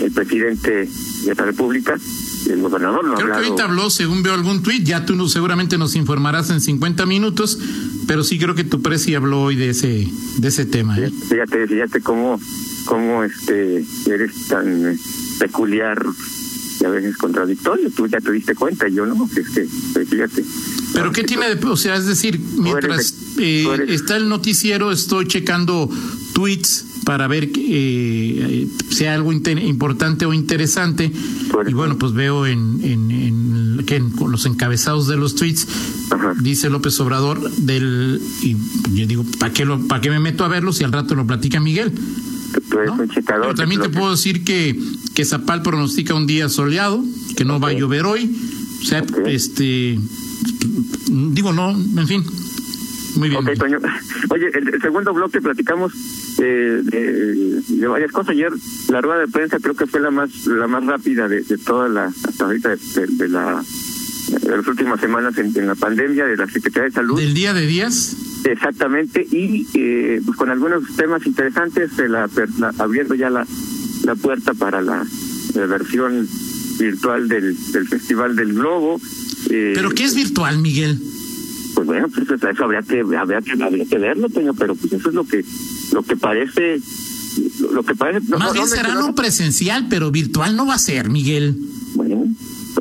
el 0.00 0.12
presidente 0.12 0.88
de 1.24 1.34
la 1.34 1.44
república 1.44 1.98
el 2.48 2.60
gobernador 2.60 3.04
no 3.04 3.12
ha 3.12 3.16
Creo 3.16 3.26
que 3.28 3.32
hablado 3.34 3.44
ahorita 3.52 3.64
habló, 3.64 3.90
según 3.90 4.22
veo 4.22 4.34
algún 4.34 4.62
tuit, 4.62 4.84
ya 4.84 5.04
tú 5.06 5.14
no- 5.16 5.28
seguramente 5.28 5.78
nos 5.78 5.94
informarás 5.96 6.50
en 6.50 6.60
50 6.60 7.06
minutos, 7.06 7.58
pero 8.06 8.24
sí 8.24 8.38
creo 8.38 8.54
que 8.54 8.64
tu 8.64 8.82
presi 8.82 9.14
habló 9.14 9.42
hoy 9.42 9.56
de 9.56 9.70
ese 9.70 10.08
de 10.38 10.48
ese 10.48 10.64
tema. 10.66 10.98
¿eh? 10.98 11.10
Fíjate, 11.28 11.66
fíjate 11.66 12.00
cómo, 12.00 12.40
cómo 12.86 13.22
este, 13.24 13.84
eres 14.06 14.48
tan 14.48 14.96
peculiar 15.38 16.04
y 16.80 16.84
a 16.84 16.88
veces 16.88 17.16
contradictorio. 17.16 17.90
Tú 17.90 18.06
ya 18.08 18.18
te 18.20 18.32
diste 18.32 18.54
cuenta, 18.54 18.88
yo 18.88 19.06
no. 19.06 19.28
Es 19.36 19.48
que, 19.50 19.68
pues, 19.92 20.08
fíjate. 20.08 20.44
Pero 20.94 21.12
¿qué 21.12 21.22
tiene 21.24 21.54
de, 21.54 21.66
o 21.66 21.76
sea, 21.76 21.94
es 21.96 22.06
decir, 22.06 22.40
mientras 22.56 23.14
eres- 23.38 23.38
eh, 23.38 23.84
está 23.88 24.16
el 24.16 24.28
noticiero, 24.28 24.90
estoy 24.90 25.26
checando 25.26 25.88
tweets 26.34 26.86
para 27.04 27.26
ver 27.28 27.50
que 27.52 27.62
eh, 28.62 28.68
sea 28.90 29.14
algo 29.14 29.32
importante 29.32 30.24
o 30.26 30.32
interesante 30.32 31.10
y 31.68 31.72
bueno, 31.74 31.98
pues 31.98 32.12
veo 32.12 32.46
en, 32.46 32.80
en, 32.82 33.10
en- 33.10 33.84
que 33.86 33.96
en- 33.96 34.10
con 34.10 34.30
los 34.30 34.46
encabezados 34.46 35.08
de 35.08 35.16
los 35.16 35.34
tweets 35.34 35.66
Ajá. 36.10 36.34
dice 36.40 36.70
López 36.70 36.98
Obrador 37.00 37.50
del 37.50 38.20
y 38.42 38.56
yo 38.94 39.06
digo, 39.06 39.24
¿para 39.38 39.52
qué 39.52 39.64
lo 39.64 39.80
para 39.88 40.00
qué 40.00 40.10
me 40.10 40.20
meto 40.20 40.44
a 40.44 40.48
verlo 40.48 40.72
si 40.72 40.84
al 40.84 40.92
rato 40.92 41.14
lo 41.14 41.26
platica 41.26 41.58
Miguel? 41.60 41.92
¿no? 42.86 42.96
Pero 43.26 43.54
también 43.54 43.80
te 43.80 43.88
puedo 43.88 44.10
decir 44.10 44.44
que, 44.44 44.78
que 45.14 45.24
Zapal 45.24 45.62
pronostica 45.62 46.14
un 46.14 46.26
día 46.26 46.48
soleado, 46.48 47.02
que 47.36 47.44
no 47.44 47.58
va 47.60 47.68
a 47.68 47.72
llover 47.72 48.04
hoy. 48.04 48.30
O 48.82 48.84
sea, 48.84 49.02
este. 49.26 49.98
Digo, 51.08 51.52
no, 51.52 51.70
en 51.70 52.06
fin. 52.06 52.24
Muy 53.16 53.28
bien. 53.30 53.40
Ok, 53.46 53.56
Toño. 53.58 53.78
Oye, 54.30 54.46
el, 54.54 54.68
el 54.74 54.80
segundo 54.82 55.12
bloque 55.14 55.40
platicamos 55.40 55.92
eh, 56.42 56.80
de, 56.82 57.62
de 57.68 57.86
varias 57.86 58.10
cosas. 58.12 58.30
Ayer 58.30 58.50
la 58.90 59.00
rueda 59.00 59.20
de 59.20 59.28
prensa 59.28 59.58
creo 59.60 59.74
que 59.74 59.86
fue 59.86 60.00
la 60.00 60.10
más 60.10 60.46
la 60.46 60.66
más 60.66 60.84
rápida 60.84 61.28
de, 61.28 61.42
de 61.42 61.58
toda 61.58 61.88
la 61.88 62.06
hasta 62.06 62.44
ahorita 62.44 62.70
de, 62.70 62.76
de- 62.76 63.06
de 63.16 63.28
la 63.28 63.62
de 64.42 64.56
las 64.56 64.66
últimas 64.66 65.00
semanas 65.00 65.36
en, 65.38 65.56
en 65.56 65.66
la 65.66 65.74
pandemia 65.74 66.24
de 66.26 66.36
la 66.36 66.46
Secretaría 66.48 66.88
de 66.88 66.94
Salud. 66.94 67.18
Del 67.18 67.34
día 67.34 67.52
de 67.54 67.66
días. 67.66 68.16
Exactamente, 68.44 69.24
y 69.30 69.66
eh, 69.74 70.20
pues 70.24 70.36
con 70.36 70.50
algunos 70.50 70.82
temas 70.96 71.24
interesantes, 71.26 71.90
eh, 71.98 72.08
la, 72.08 72.28
la- 72.58 72.72
abriendo 72.78 73.14
ya 73.14 73.30
la, 73.30 73.46
la 74.04 74.14
puerta 74.16 74.52
para 74.54 74.80
la, 74.82 75.04
la 75.54 75.66
versión 75.66 76.26
virtual 76.78 77.28
del, 77.28 77.56
del 77.72 77.86
Festival 77.88 78.34
del 78.34 78.54
Globo. 78.54 79.00
eh, 79.50 79.72
¿Pero 79.76 79.90
qué 79.90 80.04
es 80.04 80.14
virtual, 80.14 80.58
Miguel? 80.58 80.98
Pues 81.74 81.86
bueno, 81.86 82.08
pues 82.08 82.28
eso, 82.28 82.48
eso 82.48 82.64
habría 82.64 82.82
que 82.82 83.00
habría 83.16 83.40
que 83.40 83.52
habría 83.62 83.84
que 83.86 83.98
verlo, 83.98 84.28
Toño, 84.28 84.54
pero 84.54 84.74
pues 84.74 84.92
eso 84.92 85.08
es 85.08 85.14
lo 85.14 85.24
que 85.24 85.44
lo 85.92 86.02
que 86.02 86.16
parece 86.16 86.80
lo, 87.60 87.72
lo 87.72 87.82
que 87.84 87.94
parece. 87.94 88.26
no- 88.28 88.38
Más 88.38 88.48
no- 88.48 88.52
bien 88.54 88.64
no 88.64 88.70
será 88.70 88.94
no 88.94 89.14
presencial, 89.14 89.86
pero 89.88 90.10
virtual 90.10 90.56
no 90.56 90.66
va 90.66 90.74
a 90.74 90.78
ser, 90.78 91.08
Miguel. 91.08 91.56
Bueno, 91.94 92.24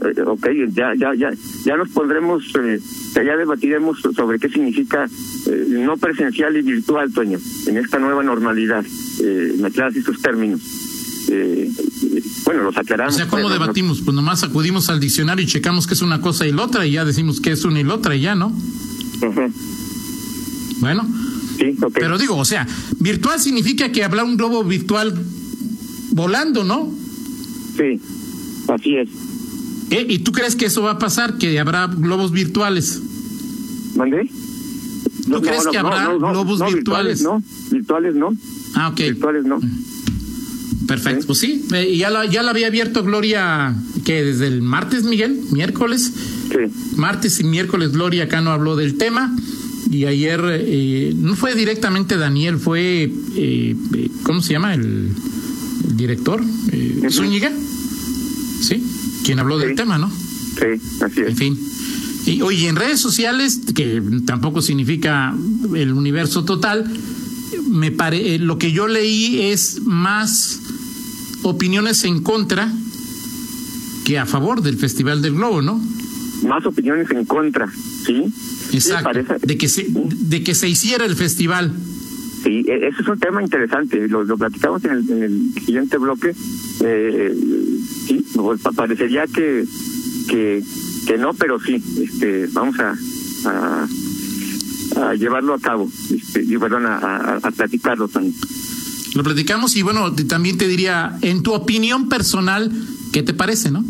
eh, 0.01 0.21
ok, 0.25 0.47
ya, 0.73 0.93
ya, 0.97 1.13
ya, 1.15 1.29
ya 1.65 1.77
nos 1.77 1.89
pondremos, 1.89 2.43
eh, 2.61 2.79
ya 3.15 3.35
debatiremos 3.37 3.99
sobre 4.15 4.39
qué 4.39 4.49
significa 4.49 5.05
eh, 5.47 5.65
no 5.69 5.97
presencial 5.97 6.55
y 6.57 6.61
virtual, 6.61 7.11
Toño, 7.13 7.37
en 7.67 7.77
esta 7.77 7.99
nueva 7.99 8.23
normalidad. 8.23 8.83
Eh, 9.23 9.55
me 9.59 9.67
aclaras 9.67 9.95
estos 9.95 10.21
términos. 10.21 10.59
eh, 11.29 11.71
bueno, 12.45 12.63
los 12.63 12.75
aclaramos. 12.77 13.13
O 13.13 13.17
sea, 13.17 13.27
¿cómo 13.27 13.49
debatimos? 13.49 14.01
Pues 14.01 14.13
nomás 14.15 14.43
acudimos 14.43 14.89
al 14.89 14.99
diccionario 14.99 15.43
y 15.45 15.47
checamos 15.47 15.87
que 15.87 15.93
es 15.93 16.01
una 16.01 16.19
cosa 16.19 16.45
y 16.47 16.51
la 16.51 16.63
otra 16.63 16.85
y 16.85 16.93
ya 16.93 17.05
decimos 17.05 17.39
que 17.39 17.51
es 17.51 17.63
una 17.63 17.79
y 17.79 17.83
la 17.83 17.93
otra 17.95 18.15
y 18.15 18.21
ya, 18.21 18.35
¿no? 18.35 18.47
Ujú. 18.47 19.53
Bueno, 20.79 21.07
Sí, 21.61 21.77
pero 21.93 22.17
digo, 22.17 22.35
o 22.37 22.45
sea, 22.45 22.67
virtual 22.99 23.39
significa 23.39 23.91
que 23.91 24.03
habrá 24.03 24.23
un 24.23 24.35
globo 24.35 24.63
virtual 24.63 25.13
volando, 26.11 26.63
¿no? 26.63 26.91
Sí, 27.77 28.01
así 28.67 28.95
es. 28.95 29.09
¿Eh? 29.91 30.05
¿Y 30.09 30.19
tú 30.19 30.31
crees 30.31 30.55
que 30.55 30.65
eso 30.65 30.81
va 30.81 30.91
a 30.91 30.97
pasar? 30.99 31.37
¿Que 31.37 31.59
habrá 31.59 31.85
globos 31.87 32.31
virtuales? 32.31 32.99
¿Mandé? 33.95 34.29
¿Tú 35.29 35.41
crees 35.41 35.67
que 35.67 35.77
habrá 35.77 36.07
globos 36.17 36.59
virtuales? 36.73 37.21
No, 37.21 37.43
virtuales 37.69 38.15
no, 38.15 38.33
Ah, 38.73 38.89
ok. 38.89 38.97
virtuales 38.97 39.45
no. 39.45 39.59
Perfecto. 40.87 41.27
Pues 41.27 41.39
sí, 41.39 41.63
eh, 41.73 41.95
ya 41.95 42.09
la, 42.09 42.25
ya 42.25 42.41
la 42.41 42.51
había 42.51 42.67
abierto 42.67 43.03
Gloria, 43.03 43.75
que 44.03 44.23
desde 44.23 44.47
el 44.47 44.61
martes, 44.61 45.03
Miguel, 45.03 45.39
miércoles. 45.51 46.11
Sí, 46.49 46.97
Martes 46.97 47.39
y 47.39 47.43
miércoles 47.45 47.91
Gloria 47.93 48.25
acá 48.25 48.41
no 48.41 48.51
habló 48.51 48.75
del 48.75 48.97
tema. 48.97 49.33
Y 49.91 50.05
ayer 50.05 50.41
eh, 50.45 51.13
no 51.17 51.35
fue 51.35 51.53
directamente 51.53 52.15
Daniel, 52.17 52.57
fue, 52.57 53.03
eh, 53.35 53.75
eh, 53.93 54.09
¿cómo 54.23 54.41
se 54.41 54.53
llama? 54.53 54.73
El, 54.73 55.11
el 55.89 55.97
director, 55.97 56.41
eh. 56.71 57.07
Zúñiga. 57.09 57.51
¿Sí? 58.61 58.83
Quien 59.25 59.39
habló 59.39 59.57
del 59.57 59.75
tema, 59.75 59.97
¿no? 59.97 60.09
sí, 60.09 60.81
así 61.03 61.19
En 61.21 61.27
es. 61.27 61.37
fin. 61.37 61.59
Y 62.25 62.41
oye, 62.43 62.67
en 62.67 62.75
redes 62.75 62.99
sociales, 62.99 63.59
que 63.75 64.01
tampoco 64.25 64.61
significa 64.61 65.35
el 65.75 65.91
universo 65.91 66.45
total, 66.45 66.85
me 67.67 67.91
pare, 67.91 68.35
eh, 68.35 68.39
lo 68.39 68.57
que 68.57 68.71
yo 68.71 68.87
leí 68.87 69.41
es 69.41 69.81
más 69.83 70.59
opiniones 71.43 72.03
en 72.03 72.21
contra 72.21 72.71
que 74.05 74.19
a 74.19 74.25
favor 74.25 74.61
del 74.61 74.77
Festival 74.77 75.21
del 75.21 75.33
Globo, 75.33 75.61
¿no? 75.61 75.81
Más 76.43 76.65
opiniones 76.65 77.09
en 77.11 77.25
contra, 77.25 77.71
¿sí? 78.05 78.31
Exacto. 78.71 79.35
De 79.45 79.57
que 79.57 79.67
se, 79.69 79.85
de 79.89 80.43
que 80.43 80.55
se 80.55 80.67
hiciera 80.69 81.05
el 81.05 81.15
festival. 81.15 81.71
Sí, 82.43 82.63
e- 82.67 82.87
ese 82.87 83.01
es 83.01 83.07
un 83.07 83.19
tema 83.19 83.43
interesante. 83.43 84.07
Lo, 84.07 84.23
lo 84.23 84.37
platicamos 84.37 84.83
en 84.85 84.91
el, 84.91 85.09
en 85.11 85.23
el 85.23 85.53
siguiente 85.65 85.97
bloque. 85.97 86.33
Eh, 86.83 87.35
sí, 88.07 88.25
pues, 88.35 88.61
pa- 88.61 88.71
parecería 88.71 89.27
que, 89.27 89.65
que 90.27 90.63
que 91.07 91.17
no, 91.17 91.33
pero 91.33 91.59
sí. 91.59 91.81
Este, 91.99 92.47
vamos 92.53 92.75
a, 92.79 92.95
a, 93.45 93.87
a 95.09 95.13
llevarlo 95.15 95.53
a 95.53 95.59
cabo. 95.59 95.89
Este, 96.09 96.43
y 96.43 96.57
perdón, 96.57 96.85
a, 96.85 96.97
a, 96.97 97.37
a 97.37 97.51
platicarlo 97.51 98.07
también. 98.07 98.35
Lo 99.13 99.23
platicamos 99.23 99.75
y 99.75 99.81
bueno, 99.81 100.13
también 100.13 100.57
te 100.57 100.67
diría, 100.67 101.17
en 101.21 101.43
tu 101.43 101.53
opinión 101.53 102.07
personal, 102.07 102.71
¿qué 103.11 103.21
te 103.23 103.33
parece, 103.33 103.69
no? 103.69 103.83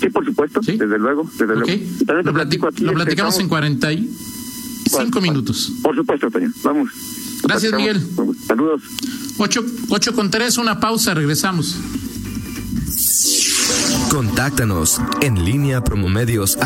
Sí, 0.00 0.08
por 0.10 0.24
supuesto, 0.24 0.62
Sí. 0.62 0.72
desde 0.76 0.98
luego, 0.98 1.28
desde 1.38 1.54
Ok. 1.54 1.66
luego. 1.66 2.22
Lo, 2.22 2.32
platico 2.32 2.66
plati- 2.66 2.72
aquí, 2.74 2.82
lo 2.84 2.90
este, 2.90 3.04
platicamos 3.04 3.34
en 3.36 3.40
estamos- 3.42 3.48
45 3.48 5.10
Bueno, 5.12 5.20
minutos. 5.20 5.72
Por 5.82 5.94
supuesto, 5.96 6.30
Toño. 6.30 6.50
Vamos. 6.62 6.90
Gracias. 7.42 7.72
Miguel. 7.74 8.00
Saludos. 8.46 8.82
8, 9.38 9.64
ocho 9.88 10.12
con 10.14 10.30
3, 10.30 10.58
una 10.58 10.78
pausa, 10.80 11.14
regresamos. 11.14 11.76
Contáctanos 14.10 15.00
en 15.22 15.44
línea 15.44 15.82
promomedios 15.82 16.56